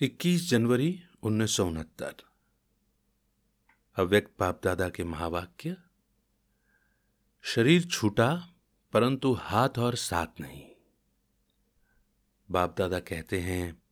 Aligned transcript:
21 0.00 0.50
जनवरी 0.50 1.02
उन्नीस 1.22 1.56
सौ 1.56 1.66
उनहत्तर। 1.66 2.14
अव्यक्त 3.96 4.34
बाप 4.38 4.60
दादा 4.64 4.88
के 4.88 5.04
महावाक्य, 5.04 5.76
शरीर 7.42 7.86
छूटा, 7.86 8.54
परंतु 8.92 9.32
हाथ 9.32 9.68
और 9.78 9.94
साथ 9.94 10.40
नहीं। 10.40 10.70
बाप 12.50 12.74
दादा 12.78 13.00
कहते 13.00 13.40
हैं, 13.40 13.82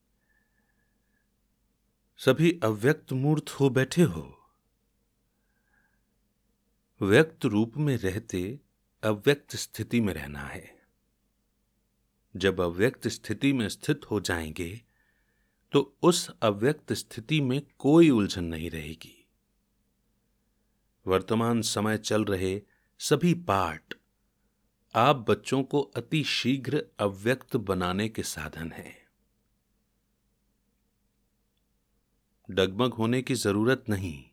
सभी 2.16 2.60
अव्यक्त 2.62 3.12
मूर्त 3.12 3.50
हो 3.50 3.70
बैठे 3.70 4.02
हो। 4.02 4.50
व्यक्त 7.00 7.44
रूप 7.44 7.72
में 7.76 7.96
रहते 7.96 8.60
अव्यक्त 9.02 9.56
स्थिति 9.56 10.00
में 10.00 10.14
रहना 10.14 10.40
है। 10.40 10.82
जब 12.36 12.60
अव्यक्त 12.60 13.08
स्थिति 13.08 13.52
में 13.52 13.68
स्थित 13.68 14.00
हो 14.10 14.20
जाएँगे 14.20 14.93
तो 15.74 15.96
उस 16.02 16.30
अव्यक्त 16.42 16.92
स्थिति 16.92 17.40
में 17.40 17.62
कोई 17.78 18.10
उलझन 18.10 18.44
नहीं 18.44 18.70
रहेगी। 18.70 19.26
वर्तमान 21.06 21.62
समय 21.62 21.98
चल 21.98 22.24
रहे 22.24 22.62
सभी 22.98 23.34
पाठ 23.34 23.94
आप 24.94 25.16
बच्चों 25.16 25.62
को 25.62 25.80
अति 25.80 26.24
शीघ्र 26.24 26.86
अव्यक्त 26.98 27.56
बनाने 27.56 28.08
के 28.08 28.22
साधन 28.22 28.72
हैं। 28.72 29.06
डगमग 32.50 32.94
होने 32.94 33.22
की 33.22 33.34
ज़रूरत 33.34 33.84
नहीं। 33.88 34.24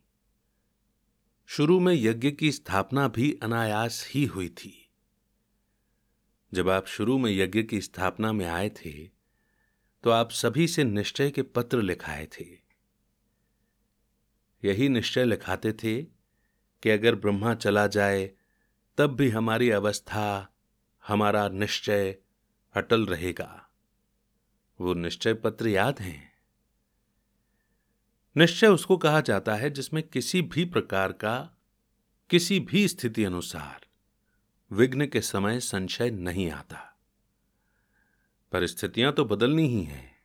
शुरू 1.46 1.80
में 1.80 1.94
यज्ञ 1.94 2.30
की 2.30 2.52
स्थापना 2.52 3.08
भी 3.08 3.38
अनायास 3.42 4.06
ही 4.10 4.24
हुई 4.24 4.48
थी। 4.48 4.88
जब 6.54 6.68
आप 6.68 6.86
शुरू 6.86 7.18
में 7.18 7.32
यज्ञ 7.32 7.62
की 7.62 7.80
स्थापना 7.80 8.32
में 8.32 8.46
आए 8.46 8.70
थे 8.70 9.11
तो 10.02 10.10
आप 10.10 10.30
सभी 10.30 10.68
से 10.68 10.84
निश्चय 10.84 11.30
के 11.30 11.42
पत्र 11.42 11.82
लिखाए 11.82 12.26
थे। 12.26 12.46
यही 14.64 14.88
निश्चय 14.88 15.24
लिखाते 15.24 15.72
थे 15.72 16.02
कि 16.82 16.90
अगर 16.90 17.14
ब्रह्मा 17.14 17.54
चला 17.54 17.86
जाए, 17.86 18.30
तब 18.98 19.10
भी 19.10 19.30
हमारी 19.30 19.70
अवस्था, 19.70 20.54
हमारा 21.06 21.48
निश्चय 21.48 22.16
अटल 22.74 23.06
रहेगा। 23.06 23.68
वो 24.80 24.94
निश्चय 24.94 25.34
पत्र 25.34 25.68
याद 25.68 26.00
हैं। 26.00 26.32
निश्चय 28.36 28.66
उसको 28.66 28.96
कहा 28.96 29.20
जाता 29.20 29.54
है 29.54 29.70
जिसमें 29.70 30.02
किसी 30.02 30.42
भी 30.42 30.64
प्रकार 30.64 31.12
का, 31.12 31.50
किसी 32.30 32.60
भी 32.60 32.88
स्थिति 32.88 33.24
अनुसार 33.24 33.86
विघ्न 34.72 35.06
के 35.06 35.20
समय 35.20 35.60
संशय 35.60 36.10
नहीं 36.10 36.50
आता। 36.50 36.91
परिस्थितियाँ 38.52 39.12
तो 39.12 39.24
बदलनी 39.24 39.68
ही 39.68 39.82
हैं, 39.82 40.16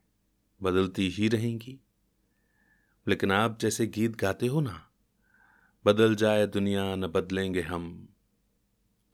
बदलती 0.63 1.09
ही 1.09 1.27
रहेंगी। 1.27 1.79
लेकिन 3.07 3.31
आप 3.31 3.59
जैसे 3.59 3.87
गीत 3.87 4.15
गाते 4.15 4.47
हो 4.47 4.61
ना, 4.61 4.89
बदल 5.85 6.15
जाए 6.15 6.47
दुनिया, 6.47 6.95
न 6.95 7.07
बदलेंगे 7.07 7.61
हम। 7.61 8.09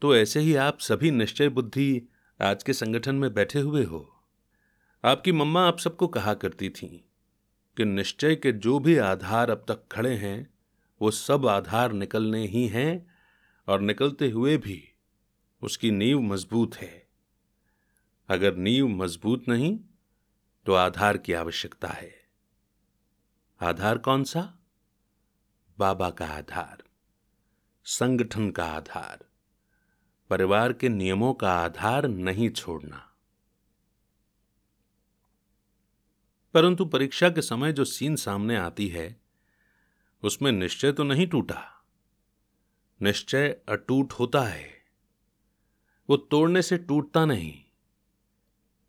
तो 0.02 0.16
ऐसे 0.16 0.40
ही 0.40 0.56
आप 0.56 0.80
सभी 0.80 1.12
निश्चय 1.12 1.50
बुद्धि 1.50 2.04
आज 2.42 2.64
के 2.64 2.74
संगठन 2.74 3.16
में 3.16 3.34
बैठे 3.34 3.60
हुए 3.60 3.84
हो। 3.84 4.24
आपकी 5.06 5.32
मम्मा 5.32 5.68
आप 5.68 5.80
सबको 5.80 6.08
कहा 6.08 6.34
करती 6.34 6.70
थी 6.70 7.10
कि 7.78 7.86
निश्चय 7.86 8.36
के 8.36 8.52
जो 8.52 8.80
भी 8.80 8.98
आधार 8.98 9.50
अब 9.50 9.66
तक 9.68 9.88
खड़े 9.92 10.16
हैं, 10.16 10.54
वो 11.02 11.12
सब 11.12 11.48
आधार 11.48 11.92
निकलने 11.92 12.48
ही 12.48 12.68
हैं 12.68 13.16
और 13.68 13.82
निकलते 13.82 14.30
हुए 14.30 14.58
भी 14.58 14.90
उसकी 15.62 15.92
नींव 15.92 16.22
मज़बूत 16.22 16.76
है। 16.76 17.03
अगर 18.30 18.56
नींव 18.56 18.88
मज़बूत 18.88 19.48
नहीं 19.48 19.80
तो 20.66 20.74
आधार 20.74 21.18
की 21.18 21.34
आवश्यकता 21.34 21.88
है। 21.88 22.16
आधार 23.62 23.98
कौन 23.98 24.24
सा? 24.24 24.60
बाबा 25.80 26.10
का 26.10 26.28
आधार, 26.28 26.84
संगठन 27.86 28.52
का 28.52 28.66
आधार, 28.66 29.26
परिवार 30.30 30.74
के 30.74 30.90
नियमों 30.90 31.34
का 31.34 31.54
आधार 31.54 32.08
नहीं 32.08 32.50
छोड़ना। 32.50 33.14
परंतु 36.54 36.86
परीक्षा 36.86 37.30
के 37.30 37.42
समय 37.42 37.74
जो 37.74 37.86
सीन 37.86 38.16
सामने 38.16 38.56
आती 38.56 38.88
है, 38.88 39.22
उसमें 40.24 40.52
निश्चय 40.52 40.92
तो 40.92 41.04
नहीं 41.04 41.28
टूटा। 41.28 41.86
निश्चय 43.02 43.50
अटूट 43.70 44.14
होता 44.14 44.42
है। 44.42 44.70
वो 46.10 46.18
तोड़ने 46.18 46.62
से 46.62 46.78
टूटता 46.78 47.26
नहीं। 47.26 47.64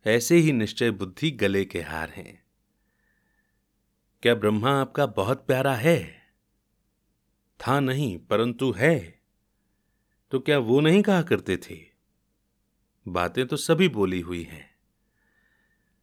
ऐसे 0.07 0.35
ही 0.35 0.51
निश्चय 0.51 0.91
बुद्धि 0.91 1.31
गले 1.31 1.65
के 1.65 1.81
हार 1.81 2.09
हैं। 2.09 2.43
क्या 4.21 4.35
ब्रह्मा 4.35 4.81
आपका 4.81 5.05
बहुत 5.05 5.47
प्यारा 5.47 5.75
है? 5.75 6.21
था 7.59 7.79
नहीं, 7.79 8.19
परंतु 8.19 8.71
है। 8.71 9.21
तो 10.31 10.39
क्या 10.39 10.59
वो 10.59 10.81
नहीं 10.81 11.01
कहा 11.01 11.21
करते 11.21 11.57
थे? 11.57 11.85
बातें 13.07 13.47
तो 13.47 13.57
सभी 13.57 13.89
बोली 13.89 14.19
हुई 14.19 14.43
हैं। 14.43 14.75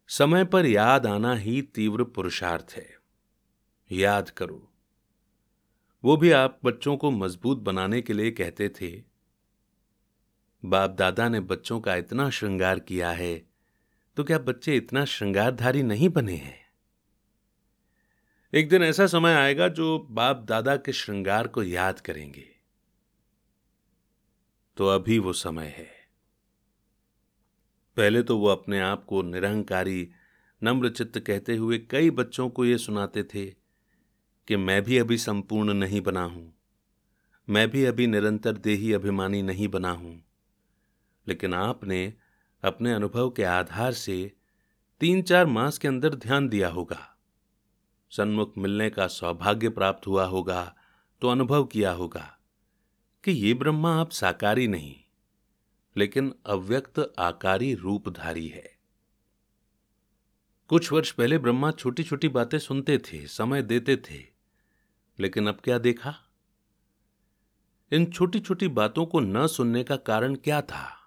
समय 0.07 0.45
पर 0.45 0.65
याद 0.65 1.05
आना 1.05 1.35
ही 1.35 1.61
तीव्र 1.61 2.03
पुरुषार्थ 2.03 2.67
है। 2.71 2.97
याद 3.91 4.29
करो। 4.29 4.73
वो 6.03 6.17
भी 6.17 6.31
आप 6.31 6.59
बच्चों 6.63 6.97
को 6.97 7.11
मज़बूत 7.11 7.57
बनाने 7.57 8.01
के 8.01 8.13
लिए 8.13 8.31
कहते 8.31 8.69
थे। 8.69 9.03
बाप 10.65 10.91
दादा 10.91 11.29
ने 11.29 11.39
बच्चों 11.39 11.81
का 11.81 11.95
इतना 11.95 12.29
श्रृंगार 12.29 12.79
किया 12.79 13.11
है। 13.11 13.52
तो 14.15 14.23
क्या 14.23 14.39
बच्चे 14.39 14.75
इतना 14.77 15.05
श्रृंगारधारी 15.05 15.83
नहीं 15.83 16.09
बने 16.09 16.35
हैं? 16.35 16.63
एक 18.53 18.69
दिन 18.69 18.83
ऐसा 18.83 19.07
समय 19.07 19.33
आएगा 19.33 19.67
जो 19.67 19.99
बाप 19.99 20.45
दादा 20.49 20.75
के 20.75 20.93
श्रृंगार 20.93 21.47
को 21.47 21.63
याद 21.63 21.99
करेंगे। 21.99 22.45
तो 24.77 24.87
अभी 24.87 25.19
वो 25.19 25.33
समय 25.33 25.65
है। 25.65 25.89
पहले 27.97 28.23
तो 28.23 28.37
वो 28.37 28.47
अपने 28.47 28.79
आप 28.79 29.05
को 29.05 29.21
निरहंकारी 29.21 30.11
नम्र 30.63 30.89
चित्त 30.89 31.19
कहते 31.19 31.55
हुए 31.55 31.77
कई 31.77 32.09
बच्चों 32.09 32.49
को 32.49 32.65
ये 32.65 32.77
सुनाते 32.77 33.23
थे 33.23 33.45
कि 34.47 34.55
मैं 34.55 34.83
भी 34.83 34.97
अभी 34.97 35.17
संपूर्ण 35.17 35.73
नहीं 35.73 36.01
बना 36.01 36.23
हूँ। 36.23 36.53
मैं 37.49 37.69
भी 37.69 37.85
अभी 37.85 38.07
निरंतर 38.07 38.51
देही 38.51 38.93
अभिमानी 38.93 39.41
नहीं 39.41 39.67
बना 39.67 39.91
हूँ। 39.91 40.23
लेकिन 41.27 41.53
आपने 41.53 42.13
अपने 42.63 42.93
अनुभव 42.93 43.29
के 43.29 43.43
आधार 43.43 43.93
से 43.93 44.31
तीन 45.01 45.21
चार 45.21 45.45
मास 45.45 45.77
के 45.77 45.87
अंदर 45.87 46.15
ध्यान 46.15 46.47
दिया 46.49 46.69
होगा। 46.69 46.99
सन्मुख 48.11 48.53
मिलने 48.57 48.89
का 48.89 49.07
सौभाग्य 49.07 49.69
प्राप्त 49.69 50.07
हुआ 50.07 50.25
होगा 50.25 50.75
तो 51.21 51.29
अनुभव 51.29 51.63
किया 51.63 51.91
होगा 51.91 52.29
कि 53.23 53.31
ये 53.31 53.53
ब्रह्मा 53.53 53.95
आप 53.95 54.11
साकारी 54.11 54.67
नहीं, 54.67 54.95
लेकिन 55.95 56.33
अव्यक्त 56.45 56.99
आकारी 57.19 57.73
रूपधारी 57.75 58.47
है। 58.47 58.69
कुछ 60.69 60.91
वर्ष 60.91 61.11
पहले 61.11 61.37
ब्रह्मा 61.37 61.71
छोटी 61.71 62.03
छोटी 62.03 62.27
बातें 62.29 62.57
सुनते 62.59 62.97
थे, 62.97 63.25
समय 63.27 63.61
देते 63.61 63.95
थे, 64.01 64.23
लेकिन 65.19 65.47
अब 65.47 65.59
क्या 65.63 65.77
देखा? 65.77 66.15
इन 67.91 68.05
छोटी 68.05 68.39
छोटी 68.39 68.67
बातों 68.69 69.05
को 69.05 69.19
न 69.19 69.47
सुनने 69.47 69.83
का 69.83 69.95
कारण 69.97 70.35
क्या 70.35 70.61
था? 70.61 71.02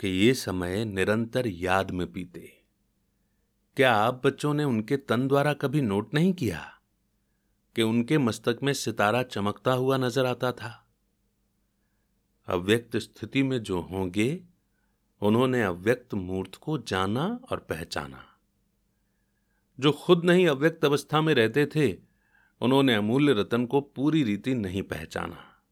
कि 0.00 0.08
ये 0.08 0.34
समय 0.34 0.84
निरंतर 0.84 1.46
याद 1.46 1.90
में 1.90 2.12
पीते। 2.12 2.62
क्या 3.76 3.94
आप 3.94 4.26
बच्चों 4.26 4.54
ने 4.54 4.64
उनके 4.64 4.96
तन 4.96 5.28
द्वारा 5.28 5.52
कभी 5.52 5.80
नोट 5.80 6.14
नहीं 6.14 6.32
किया 6.32 6.80
कि 7.76 7.82
उनके 7.82 8.18
मस्तक 8.18 8.58
में 8.62 8.72
सितारा 8.72 9.22
चमकता 9.22 9.72
हुआ 9.72 9.96
नज़र 9.96 10.26
आता 10.26 10.52
था? 10.52 10.88
अव्यक्त 12.48 12.96
स्थिति 12.96 13.42
में 13.42 13.62
जो 13.62 13.80
होंगे, 13.80 14.44
उन्होंने 15.22 15.62
अव्यक्त 15.62 16.14
मूर्त 16.14 16.54
को 16.54 16.78
जाना 16.78 17.40
और 17.50 17.58
पहचाना। 17.58 18.24
जो 19.80 19.92
खुद 19.92 20.24
नहीं 20.24 20.48
अव्यक्त 20.48 20.84
अवस्था 20.84 21.20
में 21.20 21.34
रहते 21.34 21.66
थे, 21.66 21.96
उन्होंने 22.60 22.94
अमूल्य 22.94 23.32
रतन 23.32 23.66
को 23.66 23.80
पूरी 23.80 24.22
रीति 24.22 24.54
नहीं 24.54 24.82
पहचाना। 24.82 25.62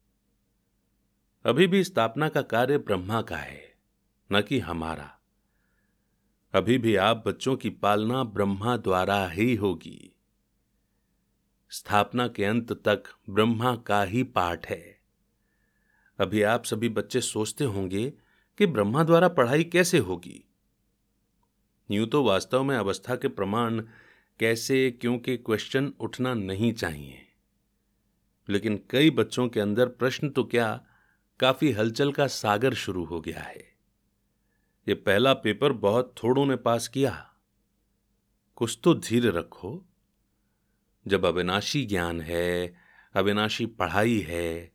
अभी 1.44 1.66
भी 1.66 1.84
स्थापना 1.84 2.28
का 2.28 2.42
कार्य 2.42 2.78
ब्रह्मा 2.78 3.22
का 3.22 3.36
है। 3.36 3.67
न 4.32 4.42
कि 4.42 4.58
हमारा। 4.58 5.18
अभी 6.54 6.78
भी 6.78 6.96
आप 6.96 7.24
बच्चों 7.26 7.56
की 7.56 7.70
पालना 7.70 8.24
ब्रह्मा 8.24 8.76
द्वारा 8.76 9.28
ही 9.28 9.54
होगी। 9.54 10.14
स्थापना 11.70 12.28
के 12.28 12.44
अंत 12.44 12.72
तक 12.72 13.02
ब्रह्मा 13.30 13.76
का 13.76 14.02
ही 14.02 14.22
पाठ 14.22 14.66
है। 14.66 14.98
अभी 16.20 16.42
आप 16.42 16.64
सभी 16.64 16.88
बच्चे 16.88 17.20
सोचते 17.20 17.64
होंगे 17.64 18.12
कि 18.58 18.66
ब्रह्मा 18.66 19.04
द्वारा 19.04 19.28
पढ़ाई 19.28 19.64
कैसे 19.64 19.98
होगी। 19.98 20.44
यूँ 21.90 22.06
तो 22.06 22.24
वास्तव 22.24 22.62
में 22.62 22.76
अवस्था 22.76 23.16
के 23.16 23.28
प्रमाण 23.28 23.80
कैसे, 24.40 24.90
क्योंकि 24.90 25.36
क्वेश्चन 25.36 25.92
उठना 26.00 26.34
नहीं 26.34 26.72
चाहिए। 26.72 27.26
लेकिन 28.48 28.80
कई 28.90 29.10
बच्चों 29.10 29.48
के 29.48 29.60
अंदर 29.60 29.86
प्रश्न 29.86 30.30
तो 30.30 30.44
क्या, 30.44 30.84
काफ़ी 31.40 31.72
हलचल 31.72 32.12
का 32.12 32.26
सागर 32.26 32.74
शुरू 32.74 33.04
हो 33.04 33.20
गया 33.20 33.40
है। 33.40 33.67
ये 34.88 34.94
पहला 34.94 35.34
पेपर 35.34 35.72
बहुत 35.72 36.14
थोड़ों 36.24 36.46
ने 36.46 36.56
पास 36.56 36.88
किया। 36.88 37.34
कुछ 38.56 38.78
तो 38.84 38.94
धीर 38.94 39.32
रखो। 39.32 39.84
जब 41.06 41.26
अविनाशी 41.26 41.84
ज्ञान 41.84 42.20
है, 42.20 42.74
अविनाशी 43.14 43.66
पढ़ाई 43.66 44.18
है 44.18 44.72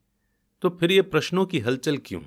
तो 0.61 0.69
फिर 0.69 0.91
ये 0.91 1.01
प्रश्नों 1.01 1.45
की 1.45 1.59
हलचल 1.59 1.97
क्यों? 1.97 2.21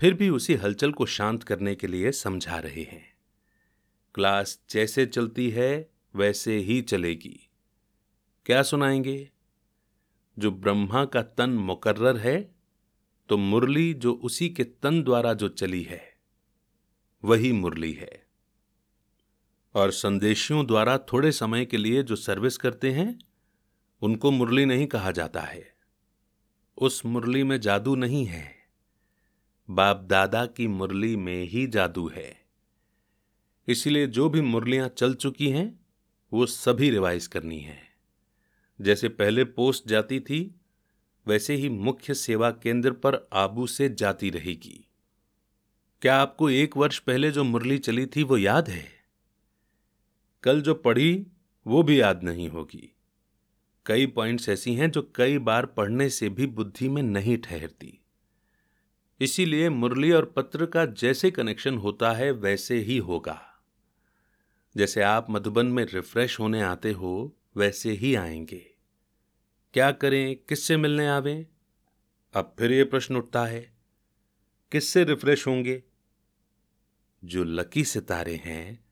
फिर 0.00 0.14
भी 0.14 0.28
उसी 0.28 0.54
हलचल 0.54 0.92
को 0.92 1.06
शांत 1.06 1.42
करने 1.42 1.74
के 1.74 1.86
लिए 1.86 2.12
समझा 2.12 2.58
रहे 2.58 2.82
हैं। 2.82 3.16
क्लास 4.14 4.60
जैसे 4.70 5.06
चलती 5.06 5.50
है, 5.50 5.90
वैसे 6.14 6.56
ही 6.56 6.82
चलेगी। 6.82 7.40
क्या 8.46 8.62
सुनाएँगे? 8.62 9.30
जो 10.38 10.50
ब्रह्मा 10.50 11.04
का 11.04 11.22
तन 11.22 11.50
मुकर्र 11.50 12.16
है 12.16 12.54
तो 13.28 13.36
मुरली 13.36 13.94
जो 13.94 14.12
उसी 14.12 14.48
के 14.48 14.64
तन 14.64 15.02
द्वारा 15.02 15.34
जो 15.34 15.48
चली 15.48 15.82
है। 15.82 16.17
वही 17.24 17.52
मुरली 17.52 17.92
है। 17.92 18.26
और 19.74 19.90
संदेशियों 19.90 20.66
द्वारा 20.66 20.98
थोड़े 20.98 21.32
समय 21.32 21.64
के 21.64 21.76
लिए 21.76 22.02
जो 22.02 22.16
सर्विस 22.16 22.56
करते 22.56 22.92
हैं, 22.92 23.18
उनको 24.02 24.30
मुरली 24.30 24.64
नहीं 24.64 24.86
कहा 24.86 25.10
जाता 25.10 25.40
है। 25.40 25.74
उस 26.78 27.06
मुरली 27.06 27.44
में 27.44 27.60
जादू 27.60 27.94
नहीं 27.94 28.26
है। 28.26 28.54
बाप 29.70 29.96
दादा 29.96 30.46
की 30.46 30.66
मुरली 30.66 31.16
में 31.16 31.44
ही 31.44 31.66
जादू 31.66 32.08
है। 32.08 32.44
इसलिए 33.68 34.06
जो 34.06 34.28
भी 34.28 34.40
मुरलियाँ 34.40 34.88
चल 34.88 35.14
चुकी 35.14 35.50
हैं, 35.50 35.86
वो 36.32 36.46
सभी 36.46 36.90
रिवाइज 36.90 37.26
करनी 37.26 37.60
है। 37.60 37.78
जैसे 38.80 39.08
पहले 39.08 39.44
पोस्ट 39.44 39.88
जाती 39.88 40.20
थी, 40.20 40.60
वैसे 41.26 41.54
ही 41.54 41.68
मुख्य 41.68 42.14
सेवा 42.14 42.50
केंद्र 42.50 42.92
पर 42.92 43.28
आबू 43.32 43.66
से 43.66 43.88
जाती 43.88 44.30
रहेगी। 44.30 44.87
क्या 46.02 46.16
आपको 46.16 46.50
एक 46.50 46.76
वर्ष 46.76 46.98
पहले 46.98 47.30
जो 47.30 47.44
मुरली 47.44 47.78
चली 47.78 48.06
थी 48.06 48.22
वो 48.22 48.36
याद 48.36 48.68
है? 48.68 48.88
कल 50.42 50.60
जो 50.60 50.74
पढ़ी, 50.74 51.26
वो 51.66 51.82
भी 51.82 52.00
याद 52.00 52.22
नहीं 52.22 52.48
होगी। 52.48 52.94
कई 53.86 54.06
पॉइंट्स 54.06 54.48
ऐसी 54.48 54.74
हैं 54.74 54.90
जो 54.90 55.12
कई 55.14 55.38
बार 55.38 55.66
पढ़ने 55.66 56.10
से 56.10 56.28
भी 56.28 56.46
बुद्धि 56.46 56.88
में 56.88 57.02
नहीं 57.02 57.38
ठहरती। 57.38 58.00
इसीलिए 59.20 59.68
मुरली 59.68 60.12
और 60.12 60.24
पत्र 60.24 60.66
का 60.66 60.86
जैसे 60.86 61.30
कनेक्शन 61.30 61.78
होता 61.78 62.12
है, 62.12 62.30
वैसे 62.30 62.78
ही 62.78 62.98
होगा। 62.98 63.62
जैसे 64.76 65.02
आप 65.02 65.26
मधुबन 65.30 65.66
में 65.66 65.84
रिफ्रेश 65.84 66.40
होने 66.40 66.62
आते 66.62 66.92
हो, 66.92 67.36
वैसे 67.56 67.90
ही 67.90 68.14
आएँगे। 68.14 68.70
क्या 69.74 69.92
करें? 69.92 70.36
किससे 70.36 70.76
मिलने 70.76 71.08
आवे? 71.08 71.46
अब 72.34 72.56
फिर 72.58 72.72
यह 72.72 72.84
प्रश्न 72.84 73.16
उठता 73.16 73.44
है। 73.44 73.74
किससे 74.72 75.04
रिफ्रेश 75.04 75.46
होंगे? 75.46 75.82
जो 77.24 77.44
लकी 77.44 77.84
सितारे 77.84 78.36
हैं, 78.36 78.84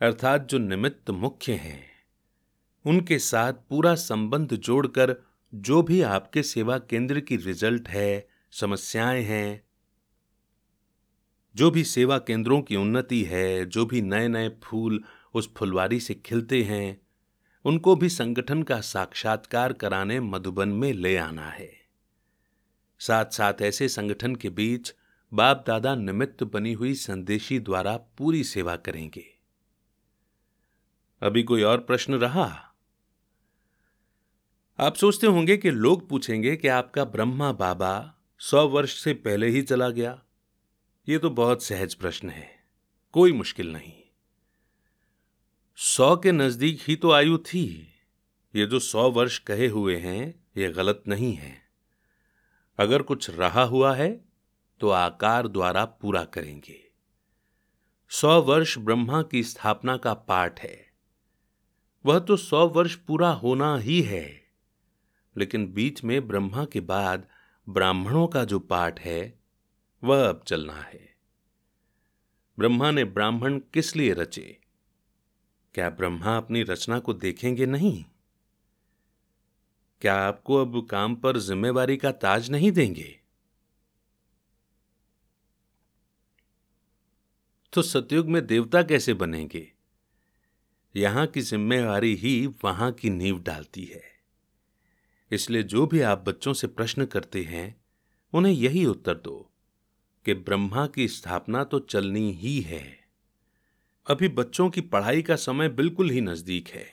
अर्थात 0.00 0.48
जो 0.48 0.58
निमित्त 0.58 1.10
मुख्य 1.10 1.52
हैं, 1.52 1.86
उनके 2.86 3.18
साथ 3.18 3.52
पूरा 3.52 3.94
संबंध 3.94 4.54
जोड़कर 4.54 5.16
जो 5.54 5.82
भी 5.82 6.02
आपके 6.02 6.42
सेवा 6.42 6.78
केंद्र 6.78 7.20
की 7.20 7.36
रिज़ल्ट 7.36 7.88
है, 7.88 8.28
समस्याएँ 8.52 9.22
हैं, 9.22 9.64
जो 11.56 11.70
भी 11.70 11.84
सेवा 11.84 12.18
केंद्रों 12.18 12.62
की 12.62 12.76
उन्नति 12.76 13.22
है, 13.22 13.64
जो 13.64 13.86
भी 13.86 14.02
नए 14.02 14.28
नए 14.28 14.48
फूल 14.62 15.04
उस 15.34 15.54
फुलवारी 15.54 16.00
से 16.00 16.14
खिलते 16.14 16.62
हैं, 16.62 17.00
उनको 17.64 17.96
भी 17.96 18.08
संगठन 18.08 18.62
का 18.62 18.80
साक्षात्कार 18.80 19.72
कराने 19.72 20.20
मधुबन 20.20 20.68
में 20.68 20.92
ले 20.92 21.16
आना 21.16 21.50
है। 21.50 21.72
साथ 22.98 23.24
साथ 23.26 23.54
ऐसे 23.62 23.88
संगठन 23.88 24.36
के 24.36 24.50
बीच 24.50 24.94
बाप 25.34 25.64
दादा 25.66 25.94
निमित्त 25.94 26.44
बनी 26.44 26.72
हुई 26.72 26.94
संदेशी 26.94 27.58
द्वारा 27.58 27.96
पूरी 27.96 28.44
सेवा 28.44 28.76
करेंगे। 28.76 29.24
अभी 31.22 31.42
कोई 31.42 31.62
और 31.62 31.80
प्रश्न 31.80 32.14
रहा? 32.14 32.74
आप 34.78 34.94
सोचते 34.94 35.26
होंगे 35.26 35.56
कि 35.56 35.70
लोग 35.70 36.08
पूछेंगे 36.08 36.56
कि 36.56 36.68
आपका 36.68 37.04
ब्रह्मा 37.04 37.52
बाबा 37.52 38.14
सौ 38.38 38.68
वर्ष 38.68 39.02
से 39.02 39.14
पहले 39.14 39.48
ही 39.48 39.62
चला 39.62 39.90
गया। 39.90 40.22
ये 41.08 41.18
तो 41.18 41.30
बहुत 41.30 41.62
सहज 41.62 41.94
प्रश्न 41.94 42.30
है। 42.30 42.64
कोई 43.12 43.32
मुश्किल 43.32 43.72
नहीं। 43.72 43.92
सौ 45.76 46.16
के 46.16 46.32
नज़दीक 46.32 46.80
ही 46.82 46.96
तो 46.96 47.10
आयु 47.10 47.38
थी। 47.38 47.88
ये 48.56 48.66
जो 48.66 48.78
सौ 48.78 49.10
वर्ष 49.10 49.38
कहे 49.38 49.66
हुए 49.66 49.96
हैं, 49.96 50.44
ये 50.56 50.72
गलत 50.72 51.02
नहीं 51.08 51.34
है। 51.34 51.62
अगर 52.78 53.02
कुछ 53.02 53.30
रहा 53.30 53.62
हुआ 53.62 53.94
है 53.94 54.31
तो 54.82 54.90
आकार 54.90 55.48
द्वारा 55.48 55.84
पूरा 55.84 56.24
करेंगे। 56.24 56.90
सौ 58.08 58.42
वर्ष 58.42 58.78
ब्रह्मा 58.78 59.22
की 59.22 59.42
स्थापना 59.42 59.96
का 59.96 60.14
पाठ 60.14 60.60
है। 60.60 60.92
वह 62.06 62.18
तो 62.18 62.36
सौ 62.36 62.68
वर्ष 62.68 62.94
पूरा 62.94 63.30
होना 63.30 63.76
ही 63.76 64.02
है। 64.02 64.42
लेकिन 65.36 65.72
बीच 65.72 66.04
में 66.04 66.28
ब्रह्मा 66.28 66.64
के 66.64 66.80
बाद 66.80 67.28
ब्राह्मणों 67.68 68.26
का 68.28 68.44
जो 68.44 68.58
पाठ 68.58 69.00
है, 69.00 69.38
वह 70.04 70.28
अब 70.28 70.44
चलना 70.46 70.74
है। 70.74 71.16
ब्रह्मा 72.58 72.90
ने 72.90 73.04
ब्राह्मण 73.04 73.58
किस 73.58 73.96
लिए 73.96 74.12
रचे? 74.12 74.60
क्या 75.74 75.90
ब्रह्मा 75.90 76.36
अपनी 76.36 76.62
रचना 76.62 76.98
को 76.98 77.12
देखेंगे 77.12 77.66
नहीं? 77.66 78.04
क्या 80.00 80.14
आपको 80.14 80.54
अब 80.54 80.86
काम 80.86 81.14
पर 81.14 81.38
जिम्मेवारी 81.38 81.96
का 81.96 82.12
ताज 82.12 82.50
नहीं 82.50 82.72
देंगे? 82.72 83.21
तो 87.72 87.82
सतयुग 87.82 88.28
में 88.28 88.46
देवता 88.46 88.82
कैसे 88.82 89.14
बनेंगे? 89.14 89.72
यहाँ 90.96 91.26
की 91.26 91.40
जिम्मेवारी 91.40 92.14
ही 92.14 92.46
वहाँ 92.46 92.92
की 92.92 93.10
नींव 93.10 93.42
डालती 93.42 93.84
है। 93.84 94.02
इसलिए 95.30 95.62
जो 95.62 95.86
भी 95.86 96.00
आप 96.00 96.24
बच्चों 96.28 96.52
से 96.52 96.66
प्रश्न 96.66 97.04
करते 97.04 97.42
हैं, 97.42 97.80
उन्हें 98.32 98.52
यही 98.52 98.86
उत्तर 98.86 99.14
दो 99.14 99.52
कि 100.24 100.34
ब्रह्मा 100.34 100.86
की 100.86 101.08
स्थापना 101.08 101.64
तो 101.64 101.78
चलनी 101.78 102.32
ही 102.32 102.60
है। 102.60 102.98
अभी 104.06 104.28
बच्चों 104.28 104.70
की 104.70 104.80
पढ़ाई 104.80 105.22
का 105.22 105.36
समय 105.36 105.68
बिल्कुल 105.68 106.10
ही 106.10 106.20
नज़दीक 106.20 106.68
है। 106.68 106.86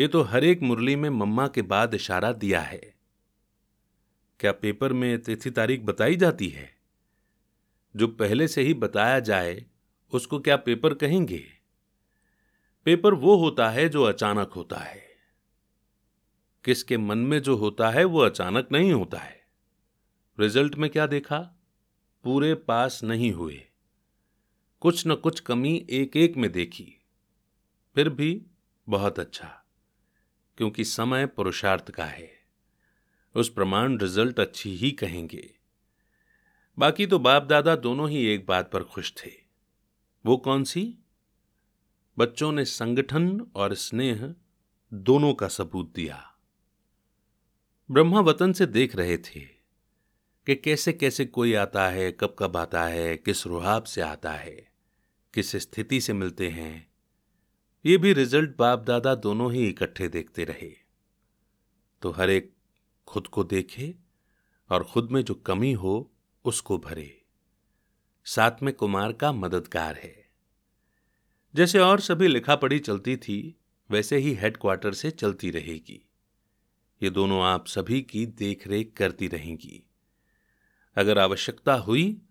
ये 0.00 0.08
तो 0.08 0.22
हर 0.22 0.44
एक 0.44 0.62
मुरली 0.62 0.96
में 0.96 1.10
मम्मा 1.10 1.48
के 1.48 1.62
बाद 1.62 1.94
इशारा 1.94 2.32
दिया 2.32 2.60
है। 2.60 2.94
क्या 4.40 4.52
पेपर 4.52 4.92
में 4.92 5.22
तिथि 5.22 5.50
तारीख 5.50 5.80
बताई 5.80 6.16
जाती 6.16 6.48
है? 6.48 6.75
जो 7.96 8.08
पहले 8.08 8.48
से 8.48 8.62
ही 8.62 8.74
बताया 8.74 9.20
जाए, 9.20 9.66
उसको 10.12 10.40
क्या 10.40 10.56
पेपर 10.56 10.94
कहेंगे? 10.94 11.44
पेपर 12.84 13.14
वो 13.14 13.36
होता 13.36 13.70
है 13.70 13.88
जो 13.88 14.02
अचानक 14.02 14.52
होता 14.52 14.76
है। 14.76 15.02
किसके 16.64 16.96
मन 16.96 17.18
में 17.18 17.42
जो 17.42 17.56
होता 17.56 17.90
है, 17.90 18.04
वो 18.04 18.20
अचानक 18.20 18.68
नहीं 18.72 18.92
होता 18.92 19.18
है। 19.18 19.46
रिज़ल्ट 20.40 20.74
में 20.74 20.90
क्या 20.90 21.06
देखा? 21.06 21.38
पूरे 22.24 22.54
पास 22.54 23.04
नहीं 23.04 23.32
हुए। 23.32 23.62
कुछ 24.80 25.06
न 25.06 25.14
कुछ 25.14 25.40
कमी 25.40 25.86
एक 25.90 26.16
एक 26.16 26.36
में 26.36 26.52
देखी। 26.52 26.94
फिर 27.94 28.08
भी 28.08 28.46
बहुत 28.88 29.18
अच्छा 29.18 29.64
क्योंकि 30.56 30.84
समय 30.84 31.26
पुरुषार्थ 31.26 31.90
का 31.90 32.04
है। 32.04 32.32
उस 33.34 33.48
प्रमाण 33.48 33.98
रिज़ल्ट 33.98 34.40
अच्छी 34.40 34.76
ही 34.76 34.90
कहेंगे। 34.90 35.55
बाकी 36.78 37.06
तो 37.06 37.18
बाप 37.18 37.42
दादा 37.42 37.76
दोनों 37.76 38.10
ही 38.10 38.26
एक 38.26 38.46
बात 38.46 38.70
पर 38.70 38.82
खुश 38.82 39.12
थे। 39.12 39.30
वो 40.26 40.36
कौन 40.36 40.64
सी? 40.64 40.98
बच्चों 42.18 42.52
ने 42.52 42.64
संगठन 42.64 43.46
और 43.54 43.74
स्नेह 43.74 44.34
दोनों 44.94 45.34
का 45.34 45.48
सबूत 45.48 45.92
दिया। 45.94 46.34
ब्रह्मा 47.90 48.20
वतन 48.20 48.52
से 48.52 48.66
देख 48.66 48.96
रहे 48.96 49.18
थे 49.18 49.40
कि 50.46 50.54
कैसे 50.54 50.92
कैसे 50.92 51.24
कोई 51.24 51.54
आता 51.54 51.88
है 51.88 52.12
कब 52.12 52.36
कब 52.38 52.56
आता 52.56 52.84
है, 52.84 53.16
किस 53.16 53.46
रुहाब 53.46 53.82
से 53.82 54.00
आता 54.00 54.32
है, 54.32 54.72
किस 55.34 55.56
स्थिति 55.56 56.00
से 56.00 56.12
मिलते 56.12 56.48
हैं। 56.48 56.90
ये 57.86 57.96
भी 57.96 58.12
रिज़ल्ट 58.12 58.56
बाप 58.56 58.78
दादा 58.78 59.14
दोनों 59.14 59.52
ही 59.52 59.68
इकट्ठे 59.68 60.08
देखते 60.08 60.44
रहे। 60.44 60.76
तो 62.02 62.10
हर 62.10 62.30
एक 62.30 62.54
खुद 63.06 63.26
को 63.26 63.44
देखे 63.44 63.94
और 64.70 64.84
खुद 64.84 65.10
में 65.10 65.24
जो 65.24 65.34
कमी 65.34 65.72
हो 65.72 66.12
उसको 66.46 66.78
भरे। 66.78 67.22
साथ 68.26 68.62
में 68.62 68.72
कुमार 68.74 69.12
का 69.12 69.32
मददगार 69.32 69.96
है। 69.96 70.28
जैसे 71.54 71.78
और 71.78 72.00
सभी 72.00 72.28
लिखा 72.28 72.56
पढ़ी 72.56 72.78
चलती 72.78 73.16
थी, 73.16 73.56
वैसे 73.90 74.16
ही 74.16 74.34
हेडक्वार्टर 74.34 74.94
से 74.94 75.10
चलती 75.10 75.50
रहेगी। 75.50 76.00
ये 77.02 77.10
दोनों 77.10 77.42
आप 77.44 77.66
सभी 77.66 78.00
की 78.02 78.26
देखरेख 78.26 78.92
करती 78.96 79.28
रहेंगी। 79.28 79.82
अगर 80.96 81.18
आवश्यकता 81.18 81.74
हुई 81.74 82.22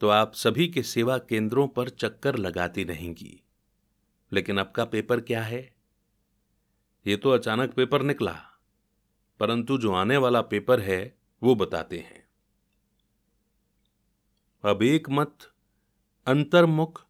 तो 0.00 0.08
आप 0.08 0.34
सभी 0.34 0.66
के 0.68 0.82
सेवा 0.82 1.18
केंद्रों 1.18 1.66
पर 1.68 1.88
चक्कर 1.88 2.36
लगाती 2.36 2.84
रहेंगी। 2.84 3.40
लेकिन 4.32 4.58
आपका 4.58 4.84
पेपर 4.84 5.20
क्या 5.20 5.42
है? 5.42 5.72
ये 7.06 7.16
तो 7.16 7.30
अचानक 7.30 7.72
पेपर 7.74 8.02
निकला, 8.02 8.36
परंतु 9.40 9.78
जो 9.78 9.92
आने 9.92 10.16
वाला 10.16 10.40
पेपर 10.42 10.80
है, 10.80 11.16
वो 11.42 11.54
बताते 11.54 11.98
हैं। 11.98 12.23
अब 14.64 14.82
एक 14.82 15.10
मत, 15.10 15.38
अंतर्मुख, 16.26 17.06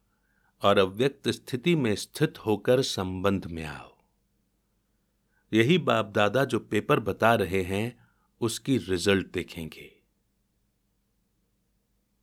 और 0.61 0.77
अव्यक्त 0.77 1.29
स्थिति 1.29 1.75
में 1.75 1.95
स्थित 1.95 2.37
होकर 2.37 2.81
संबंध 2.81 3.45
में 3.45 3.65
आओ। 3.65 3.97
यही 5.53 5.77
बाप 5.77 6.05
दादा 6.05 6.45
जो 6.45 6.59
पेपर 6.59 6.99
बता 6.99 7.35
रहे 7.35 7.63
हैं, 7.63 8.07
उसकी 8.41 8.77
रिज़ल्ट 8.77 9.27
देखेंगे। 9.27 10.01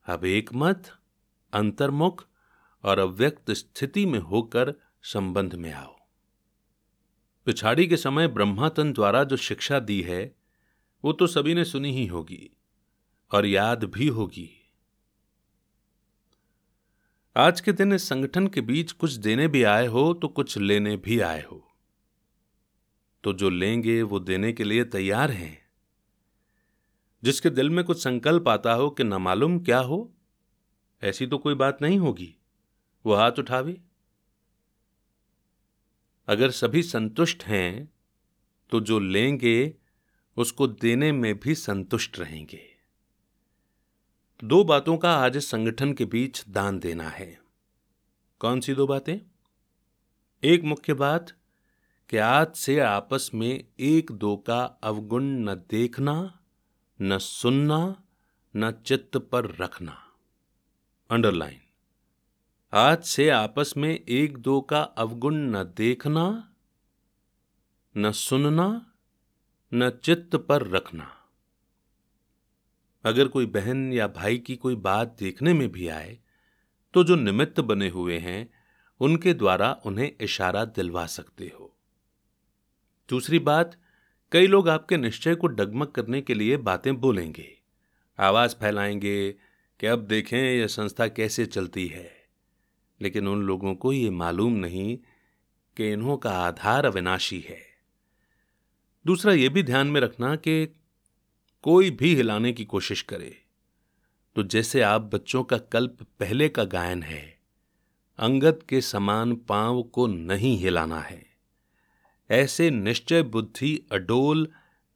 अब 0.07 0.25
एक 0.25 0.51
मत, 0.55 0.99
अंतर्मुख, 1.53 2.27
और 2.85 2.99
अव्यक्त 2.99 3.51
स्थिति 3.51 4.07
में 4.07 4.19
होकर 4.19 4.75
संबंध 5.03 5.55
में 5.55 5.73
आओ। 5.73 5.97
पिछाड़ी 7.45 7.87
के 7.87 7.97
समय 7.97 8.29
ब्रह्मातन 8.29 8.93
द्वारा 8.93 9.25
जो 9.25 9.37
शिक्षा 9.37 9.81
दी 9.81 10.03
है, 10.03 10.37
वो 11.05 11.13
तो 11.13 11.27
सभी 11.27 11.55
ने 11.55 11.65
सुनी 11.65 11.93
ही 11.93 12.07
होगी, 12.07 12.51
और 13.31 13.47
याद 13.47 13.85
भी 13.85 14.09
होगी। 14.09 14.59
आज 17.37 17.61
के 17.61 17.73
दिन 17.73 17.93
इस 17.93 18.09
संगठन 18.09 18.47
के 18.47 18.61
बीच 18.61 18.93
कुछ 18.93 19.13
देने 19.13 19.49
भी 19.49 19.63
आए 19.63 19.87
हो 19.87 20.15
तो 20.15 20.29
कुछ 20.29 20.59
लेने 20.59 20.97
भी 20.97 21.21
आए 21.21 21.43
हो। 21.43 21.69
तो 23.25 23.33
जो 23.33 23.51
लेंगे, 23.51 24.03
वो 24.03 24.21
देने 24.21 24.53
के 24.53 24.65
लिए 24.65 24.85
तैयार 24.85 25.31
हैं। 25.31 25.59
जिसके 27.23 27.51
दिल 27.51 27.71
में 27.71 27.85
कुछ 27.85 28.05
संकल्प 28.05 28.49
आता 28.49 28.73
हो 28.73 28.91
कि 28.91 29.05
न 29.05 29.15
मालूम 29.15 29.59
क्या 29.59 29.79
हो, 29.79 30.15
ऐसी 31.03 31.27
तो 31.27 31.39
कोई 31.39 31.55
बात 31.55 31.83
नहीं 31.83 31.99
होगी। 31.99 32.37
वो 33.07 33.15
हाथ 33.15 33.33
उठावे। 33.39 33.81
अगर 36.29 36.51
सभी 36.51 36.83
संतुष्ट 36.83 37.45
हैं 37.45 37.93
तो 38.71 38.81
जो 38.81 38.99
लेंगे, 38.99 39.75
उसको 40.37 40.67
देने 40.67 41.13
में 41.13 41.41
भी 41.41 41.55
संतुष्ट 41.55 42.19
रहेंगे। 42.19 42.72
दो 44.45 44.65
बातों 44.65 44.97
का 44.97 45.15
आज 45.15 45.39
संगठन 45.39 45.93
के 45.93 46.05
बीच 46.05 46.49
दान 46.49 46.79
देना 46.79 47.09
है। 47.09 47.43
कौन 48.39 48.61
सी 48.61 48.75
दो 48.75 48.87
बातें? 48.87 49.19
एक 50.45 50.63
मुख्य 50.63 50.95
बात, 50.95 51.33
कि 52.09 52.17
आज 52.17 52.55
से 52.55 52.81
आपस 52.81 53.31
में 53.35 53.65
एक 53.81 54.13
दो 54.13 54.37
का 54.37 54.63
अवगुण 54.65 55.23
न 55.25 55.55
देखना, 55.55 56.41
न 57.03 57.19
सुनना, 57.19 58.03
न 58.57 58.71
चित्त 58.71 59.17
पर 59.17 59.57
रखना। 59.57 60.13
अंडरलाइन। 61.11 61.61
आज 62.73 63.03
से 63.03 63.29
आपस 63.29 63.75
में 63.77 64.05
एक 64.09 64.39
दो 64.39 64.61
का 64.61 64.83
अवगुण 64.83 65.35
न 65.35 65.65
देखना, 65.65 66.53
न 67.97 68.13
सुनना, 68.13 68.93
न 69.75 69.91
चित्त 69.91 70.37
पर 70.37 70.69
रखना। 70.69 71.19
अगर 73.05 73.29
कोई 73.29 73.47
बहन 73.47 73.93
या 73.93 74.09
भाई 74.09 74.39
की 74.39 74.57
कोई 74.57 74.75
बात 74.75 75.17
देखने 75.21 75.55
में 75.55 75.73
भी 75.73 75.89
आए 75.89 76.19
तो 76.95 77.05
जो 77.05 77.17
निमित्त 77.17 77.61
बने 77.61 77.89
हुए 77.89 78.19
हैं, 78.19 78.51
उनके 79.01 79.35
द्वारा 79.35 79.81
उन्हें 79.87 80.13
इशारा 80.21 80.65
दिलवा 80.65 81.07
सकते 81.07 81.53
हो। 81.61 81.77
दूसरी 83.09 83.39
बात, 83.39 83.77
कई 84.33 84.47
लोग 84.47 84.69
आपके 84.69 84.97
निश्चय 84.97 85.35
को 85.35 85.47
डगमग 85.47 85.87
करने 85.87 86.21
के 86.21 86.35
लिए 86.35 86.57
बातें 86.57 86.97
बोलेंगे। 86.97 87.59
आवाज़ 88.19 88.57
फैलाएँगे 88.57 89.33
कि 89.81 89.87
अब 89.87 89.99
देखें 89.99 90.39
यह 90.39 90.67
संस्था 90.67 91.09
कैसे 91.09 91.47
चलती 91.47 91.87
है। 91.87 92.25
लेकिन 93.01 93.29
उन 93.29 93.43
लोगों 93.43 93.75
को 93.75 93.93
यह 93.93 94.11
मालूम 94.11 94.53
नहीं 94.53 94.99
कि 95.77 95.93
इन्हों 95.93 96.17
का 96.17 96.31
आधार 96.31 96.87
अविनाशी 96.87 97.41
है। 97.41 97.63
दूसरा 99.07 99.33
यह 99.33 99.51
भी 99.51 99.63
ध्यान 99.63 99.87
में 99.87 100.01
रखना 100.01 100.37
कि 100.37 100.75
कोई 101.65 101.91
भी 101.91 102.15
हिलाने 102.15 102.53
की 102.53 102.65
कोशिश 102.65 103.03
करे। 103.03 103.35
तो 104.37 104.43
जैसे 104.43 104.81
आप 104.81 105.01
बच्चों 105.15 105.43
का 105.45 105.59
कल्प 105.59 106.03
पहले 106.21 106.49
का 106.49 106.65
गायन 106.65 107.03
है, 107.03 107.39
अंगद 108.19 108.63
के 108.69 108.81
समान 108.81 109.35
पाँव 109.37 109.83
को 109.83 110.07
नहीं 110.07 110.57
हिलाना 110.59 111.01
है। 111.01 111.25
ऐसे 112.31 112.71
निश्चय 112.71 113.23
बुद्धि 113.23 113.89
अडोल 113.93 114.47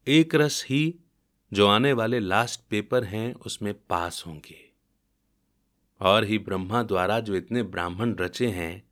एक 0.06 0.34
रस 0.34 0.64
ही 0.68 0.94
जो 1.52 1.66
आने 1.66 1.92
वाले 1.92 2.20
लास्ट 2.20 2.60
पेपर 2.70 3.04
हैं, 3.04 3.34
उसमें 3.34 3.74
पास 3.90 4.22
होंगे। 4.26 4.64
और 6.00 6.24
ही 6.24 6.38
ब्रह्मा 6.38 6.82
द्वारा 6.82 7.20
जो 7.20 7.34
इतने 7.34 7.62
ब्राह्मण 7.62 8.14
रचे 8.14 8.48
हैं 8.48 8.84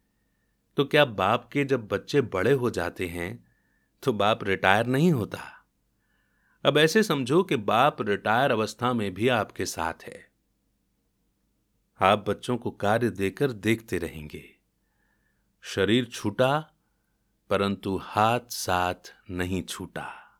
तो 0.77 0.85
क्या 0.85 1.05
बाप 1.05 1.49
के 1.53 1.65
जब 1.65 1.87
बच्चे 1.89 2.21
बड़े 2.21 2.53
हो 2.53 2.71
जाते 2.71 3.07
हैं 3.07 3.45
तो 4.03 4.13
बाप 4.13 4.45
रिटायर 4.45 4.87
नहीं 4.87 5.11
होता? 5.13 5.54
अब 6.65 6.79
ऐसे 6.79 7.03
समझो 7.03 7.43
कि 7.43 7.57
बाप 7.57 8.03
रिटायर 8.03 8.51
अवस्था 8.51 8.93
में 8.93 9.15
भी 9.15 9.29
आपके 9.29 9.67
साथ 9.67 9.95
है। 10.03 10.31
आप 12.01 12.25
बच्चों 12.29 12.57
को 12.57 12.71
कार्य 12.71 13.11
देकर 13.11 13.53
देखते 13.53 13.99
रहेंगे। 13.99 14.57
शरीर 15.63 16.05
छूटा, 16.05 16.73
परंतु 17.51 17.97
हाथ 18.03 18.41
साथ 18.51 19.15
नहीं 19.31 19.63
छूटा। 19.63 20.39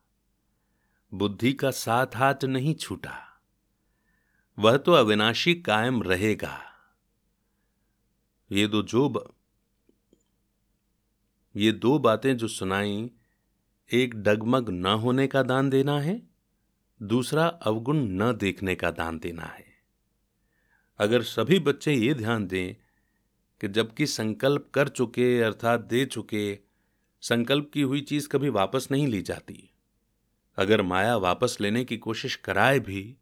बुद्धि 1.13 1.53
का 1.53 1.71
साथ 1.71 2.07
हाथ 2.15 2.43
नहीं 2.43 2.75
छूटा। 2.75 3.41
वह 4.59 4.77
तो 4.77 4.91
अविनाशी 4.91 5.55
कायम 5.55 6.03
रहेगा। 6.03 6.61
ये 8.51 8.67
दो 8.67 8.81
जो 8.81 9.09
ब... 9.09 9.33
ये 11.55 11.71
दो 11.71 11.99
बातें 11.99 12.37
जो 12.37 12.47
सुनाई 12.47 13.11
एक 13.91 14.15
डगमग 14.15 14.69
न 14.69 14.85
होने 14.85 15.27
का 15.27 15.43
दान 15.43 15.69
देना 15.69 15.99
है, 15.99 16.23
दूसरा 17.03 17.47
अवगुण 17.47 17.97
न 17.97 18.37
देखने 18.37 18.75
का 18.75 18.91
दान 18.91 19.19
देना 19.19 19.43
है। 19.43 19.65
अगर 20.99 21.21
सभी 21.21 21.59
बच्चे 21.59 21.93
ये 21.93 22.13
ध्यान 22.13 22.47
दें 22.47 22.75
कि 23.61 23.67
जबकि 23.67 24.05
संकल्प 24.05 24.71
कर 24.73 24.87
चुके 24.87 25.41
अर्थात 25.41 25.79
दे 25.79 26.05
चुके, 26.05 26.59
संकल्प 27.21 27.71
की 27.73 27.81
हुई 27.81 28.01
चीज़ 28.01 28.29
कभी 28.29 28.49
वापस 28.49 28.87
नहीं 28.91 29.07
ली 29.07 29.21
जाती। 29.21 29.69
अगर 30.57 30.81
माया 30.81 31.17
वापस 31.17 31.57
लेने 31.61 31.85
की 31.85 31.97
कोशिश 31.97 32.35
कराए 32.35 32.79
भी 32.79 33.17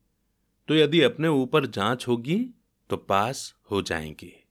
तो 0.68 0.76
यदि 0.76 1.02
अपने 1.02 1.28
ऊपर 1.28 1.66
जाँच 1.66 2.08
होगी 2.08 2.50
तो 2.90 2.98
पास 2.98 3.56
हो 3.72 3.82
जाएँगे। 3.82 4.43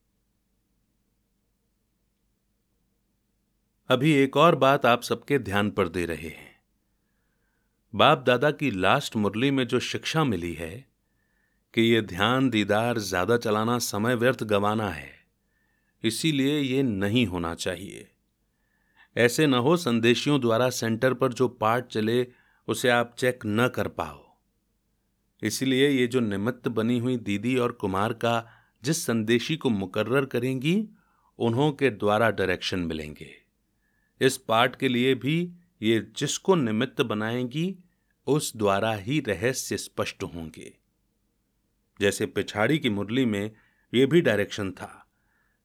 अभी 3.92 4.12
एक 4.12 4.36
और 4.36 4.54
बात 4.54 4.86
आप 4.86 5.02
सबके 5.02 5.38
ध्यान 5.38 5.70
पर 5.70 5.88
दे 5.88 6.06
रहे 6.06 6.28
हैं। 6.28 6.60
बाप 7.94 8.24
दादा 8.26 8.50
की 8.50 8.70
लास्ट 8.70 9.16
मुरली 9.16 9.50
में 9.50 9.66
जो 9.66 9.80
शिक्षा 9.80 10.24
मिली 10.24 10.54
है, 10.54 10.86
कि 11.74 11.82
यह 11.82 12.00
ध्यान 12.00 12.50
दीदार 12.50 12.98
ज़्यादा 12.98 13.36
चलाना, 13.36 13.78
समय 13.78 14.14
व्यर्थ 14.14 14.44
गंवाना 14.44 14.88
है, 14.88 15.12
इसीलिए 16.04 16.58
यह 16.58 16.82
नहीं 16.82 17.26
होना 17.26 17.54
चाहिए। 17.54 18.10
ऐसे 19.16 19.46
न 19.46 19.54
हो 19.54 19.76
संदेशियों 19.76 20.40
द्वारा 20.40 20.70
सेंटर 20.70 21.14
पर 21.14 21.32
जो 21.32 21.48
पाठ 21.48 21.86
चले, 21.86 22.26
उसे 22.68 22.88
आप 22.88 23.14
चेक 23.18 23.40
न 23.46 23.68
कर 23.68 23.88
पाओ। 23.88 24.36
इसलिए 25.42 25.88
ये 25.88 26.06
जो 26.06 26.20
निमित्त 26.20 26.68
बनी 26.68 26.98
हुई 26.98 27.16
दीदी 27.16 27.56
और 27.56 27.72
कुमार 27.72 28.12
का, 28.12 28.48
जिस 28.84 29.06
संदेशी 29.06 29.56
को 29.56 29.70
मुकर्र 29.70 30.24
करेंगी, 30.24 30.88
उन्हों 31.38 31.72
के 31.72 31.90
द्वारा 31.90 32.30
डायरेक्शन 32.30 32.78
मिलेंगे। 32.78 33.41
इस 34.22 34.36
पाठ 34.38 34.76
के 34.76 34.88
लिए 34.88 35.14
भी 35.14 35.52
ये 35.82 36.00
जिसको 36.16 36.54
निमित्त 36.54 37.00
बनाएँगी, 37.02 37.76
उस 38.26 38.56
द्वारा 38.56 38.94
ही 38.94 39.20
रहस्य 39.20 39.76
स्पष्ट 39.76 40.22
होंगे। 40.22 40.72
जैसे 42.00 42.26
पिछाड़ी 42.26 42.78
की 42.78 42.90
मुरली 42.90 43.24
में 43.24 43.50
यह 43.94 44.06
भी 44.06 44.20
डायरेक्शन 44.20 44.70
था 44.70 45.08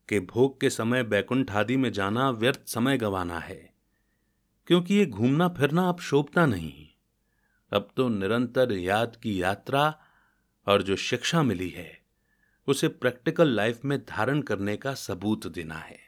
कि 0.09 0.19
भोग 0.19 0.59
के 0.61 0.69
समय 0.69 1.03
बैकुंठ 1.03 1.51
आदि 1.51 1.77
में 1.77 1.91
जाना 1.91 2.29
व्यर्थ 2.29 2.67
समय 2.67 2.97
गंवाना 2.97 3.39
है, 3.39 3.73
क्योंकि 4.67 4.95
ये 4.95 5.05
घूमना 5.05 5.47
फिरना 5.49 5.87
अब 5.89 5.99
शोभता 5.99 6.45
नहीं। 6.45 6.87
अब 7.71 7.89
तो 7.97 8.09
निरंतर 8.09 8.71
याद 8.71 9.15
की 9.15 9.41
यात्रा 9.41 9.99
और 10.67 10.81
जो 10.81 10.95
शिक्षा 10.95 11.43
मिली 11.43 11.69
है, 11.69 12.01
उसे 12.67 12.87
प्रैक्टिकल 12.87 13.47
लाइफ 13.47 13.85
में 13.85 13.99
धारण 13.99 14.41
करने 14.41 14.77
का 14.77 14.93
सबूत 14.93 15.47
देना 15.47 15.75
है। 15.75 16.06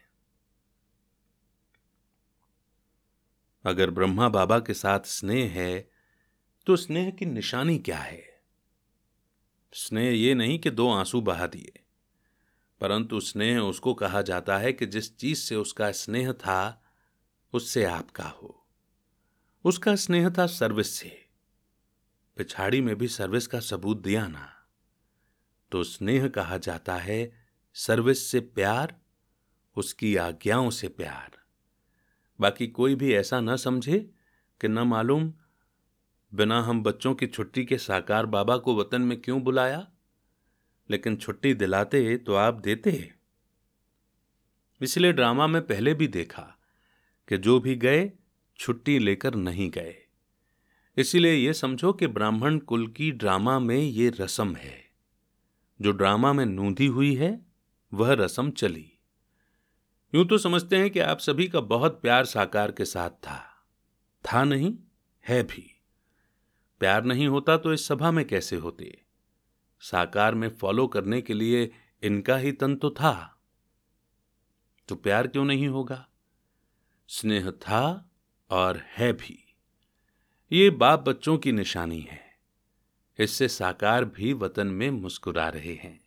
अगर 3.66 3.90
ब्रह्मा 3.90 4.30
बाबा 4.30 4.60
के 4.60 4.74
साथ 4.74 5.00
स्नेह 5.00 5.52
है 5.52 5.90
तो 6.66 6.76
स्नेह 6.76 7.10
की 7.10 7.26
निशानी 7.26 7.78
क्या 7.78 7.98
है? 7.98 8.42
स्नेह 9.74 10.12
ये 10.12 10.34
नहीं 10.34 10.60
कि 10.60 10.70
दो 10.70 10.90
आँसू 10.92 11.22
बहा 11.22 11.48
दिए, 11.48 11.80
परंतु 12.82 13.20
स्नेह 13.20 13.60
उसको 13.60 13.94
कहा 13.94 14.22
जाता 14.22 14.58
है 14.58 14.74
कि 14.74 14.86
जिस 14.86 15.18
चीज़ 15.18 15.40
से 15.40 15.56
उसका 15.56 15.92
स्नेह 15.92 16.32
था, 16.34 16.84
उससे 17.54 17.84
आपका 17.84 18.24
हो। 18.24 18.56
उसका 19.66 19.96
स्नेह 19.96 20.30
था 20.30 20.46
सर्विस 20.48 20.94
से। 20.94 21.26
पिछाड़ी 22.38 22.82
में 22.82 22.96
भी 22.96 23.08
सर्विस 23.08 23.48
का 23.48 23.60
सबूत 23.60 24.02
दिया 24.02 24.28
ना। 24.28 24.48
तो 25.72 25.84
स्नेह 25.84 26.28
कहा 26.28 26.58
जाता 26.58 26.96
है 26.96 27.32
सर्विस 27.76 28.28
से 28.28 28.40
प्यार, 28.40 28.96
उसकी 29.76 30.16
आज्ञाओं 30.16 30.70
से 30.70 30.88
प्यार। 30.88 31.39
बाकी 32.42 32.68
कोई 32.68 32.96
भी 32.96 33.14
ऐसा 33.14 33.40
न 33.40 33.56
समझे 33.56 34.12
कि 34.62 34.68
न 34.68 34.80
मालूम 34.80 35.34
बिना 36.34 36.62
हम 36.62 36.84
बच्चों 36.84 37.14
की 37.14 37.28
छुट्टी 37.28 37.66
के 37.66 37.78
साकार 37.78 38.26
बाबा 38.26 38.58
को 38.58 38.76
वतन 38.76 39.02
में 39.02 39.22
क्यों 39.22 39.42
बुलाया। 39.42 39.92
लेकिन 40.90 41.16
छुट्टी 41.16 41.54
दिलाते 41.54 42.18
तो 42.18 42.34
आप 42.36 42.54
देते। 42.54 43.14
इसलिए 44.82 45.12
ड्रामा 45.12 45.48
में 45.48 45.62
पहले 45.62 45.94
भी 45.94 46.08
देखा 46.08 46.58
कि 47.28 47.38
जो 47.38 47.60
भी 47.60 47.76
गए, 47.76 48.12
छुट्टी 48.58 49.00
लेकर 49.00 49.36
नहीं 49.36 49.70
गए। 49.70 49.96
इसीलिए 50.98 51.34
यह 51.34 51.54
समझो 51.54 51.94
कि 51.94 52.08
ब्राह्मण 52.08 52.58
कुल 52.58 52.88
की 52.88 53.12
ड्रामा 53.12 53.60
में 53.60 53.78
ये 53.78 54.10
रसम 54.10 54.56
है। 54.56 54.90
जो 55.82 55.92
ड्रामा 55.92 56.34
में 56.34 56.46
नूंधी 56.46 56.88
हुई 56.88 57.16
है, 57.16 57.46
वह 57.94 58.14
रसम 58.14 58.52
चली। 58.52 58.99
यूँ 60.16 60.26
तो 60.26 60.38
समझते 60.38 60.78
हैं 60.78 60.90
कि 60.90 61.00
आप 61.00 61.20
सभी 61.20 61.48
का 61.48 61.60
बहुत 61.60 62.02
प्यार 62.02 62.26
साकार 62.26 62.72
के 62.72 62.86
साथ 62.86 63.10
था। 63.10 63.66
था 64.26 64.44
नहीं, 64.44 64.78
है 65.28 65.44
भी। 65.44 65.82
प्यार 66.80 67.04
नहीं 67.04 67.28
होता 67.28 67.58
तो 67.58 67.74
इस 67.74 67.88
सभा 67.88 68.12
में 68.12 68.28
कैसे 68.28 68.56
होते? 68.56 69.02
साकार 69.80 70.36
में 70.36 70.50
फॉलो 70.50 70.88
करने 70.88 71.22
के 71.22 71.34
लिए 71.34 71.72
इनका 72.04 72.38
ही 72.38 72.52
तन 72.52 72.76
तो 72.76 72.90
था। 72.90 73.42
तो 74.88 74.96
प्यार 74.96 75.28
क्यों 75.28 75.46
नहीं 75.46 75.68
होगा? 75.68 76.08
स्नेह 77.08 77.52
था 77.52 78.12
और 78.50 78.78
है 78.78 79.14
भी। 79.14 79.56
ये 80.52 80.70
बाप 80.70 81.00
बच्चों 81.00 81.38
की 81.38 81.52
निशानी 81.52 82.02
है। 82.02 82.40
इससे 83.20 83.48
साकार 83.48 84.06
भी 84.06 84.34
वतन 84.34 84.68
में 84.68 84.92
मुस्कुरा 84.92 85.50
रहे 85.50 85.74
हैं। 85.74 86.02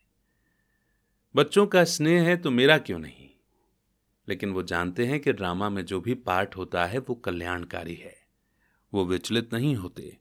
बच्चों 1.36 1.66
का 1.66 1.84
स्नेह 1.84 2.22
है 2.22 2.36
तो 2.36 2.50
मेरा 2.50 2.78
क्यों 2.78 2.98
नहीं? 2.98 3.21
लेकिन 4.28 4.52
वो 4.52 4.62
जानते 4.62 5.06
हैं 5.06 5.20
कि 5.20 5.32
ड्रामा 5.32 5.68
में 5.68 5.84
जो 5.84 6.00
भी 6.00 6.14
पार्ट 6.14 6.56
होता 6.56 6.86
है 6.86 6.98
वो 6.98 7.14
कल्याणकारी 7.14 7.94
है। 7.94 8.16
वो 8.94 9.04
विचलित 9.04 9.52
नहीं 9.52 9.76
होते। 9.76 10.18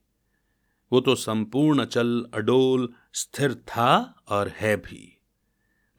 वो 0.92 1.00
तो 1.00 1.16
संपूर्ण 1.16 1.82
अचल, 1.82 2.26
अडोल, 2.34 2.94
स्थिर 3.14 3.54
था 3.54 4.16
और 4.28 4.48
है 4.48 4.78
भी। 4.78 5.18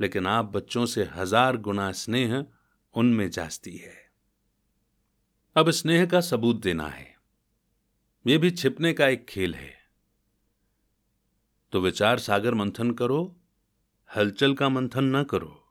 लेकिन 0.00 0.26
आप 0.26 0.44
बच्चों 0.44 0.86
से 0.86 1.04
हज़ार 1.04 1.56
गुना 1.56 1.92
स्नेह 1.92 2.44
उनमें 2.94 3.30
जास्ती 3.30 3.76
है। 3.76 4.10
अब 5.56 5.70
स्नेह 5.70 6.06
का 6.06 6.20
सबूत 6.20 6.56
देना 6.56 6.86
है। 6.86 7.16
यह 8.26 8.38
भी 8.38 8.50
छिपने 8.50 8.92
का 8.92 9.08
एक 9.08 9.26
खेल 9.26 9.54
है। 9.54 9.82
तो 11.72 11.80
विचार 11.80 12.18
सागर 12.18 12.54
मंथन 12.54 12.90
करो, 12.90 13.36
हलचल 14.16 14.54
का 14.54 14.68
मंथन 14.68 15.04
न 15.04 15.24
करो। 15.24 15.64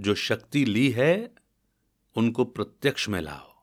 जो 0.00 0.14
शक्ति 0.14 0.64
ली 0.64 0.90
है 0.90 1.37
उनको 2.18 2.44
प्रत्यक्ष 2.44 3.08
में 3.08 3.20
लाओ। 3.20 3.54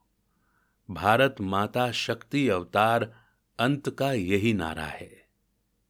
भारत 0.89 1.35
माता 1.41 1.91
शक्ति 1.91 2.47
अवतार 2.49 3.15
अंत 3.59 3.89
का 3.89 4.11
यही 4.13 4.53
नारा 4.53 4.85
है। 4.85 5.27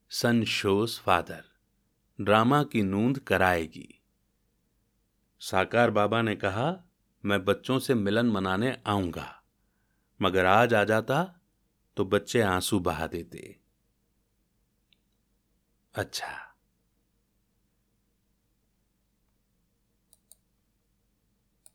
सन 0.09 0.43
शोस 0.43 0.99
फादर, 0.99 1.43
ड्रामा 2.19 2.63
की 2.63 2.83
नूंद 2.83 3.19
कराएगी। 3.19 4.01
साकार 5.39 5.91
बाबा 5.91 6.21
ने 6.21 6.35
कहा, 6.35 6.75
मैं 7.25 7.43
बच्चों 7.45 7.79
से 7.79 7.93
मिलन 7.93 8.25
मनाने 8.25 8.77
आऊँगा, 8.87 9.43
मगर 10.21 10.45
आज 10.45 10.73
आ 10.73 10.83
जाता 10.83 11.23
तो 11.97 12.05
बच्चे 12.05 12.41
आँसू 12.41 12.79
बहा 12.79 13.07
देते। 13.07 13.59
अच्छा। 15.95 16.54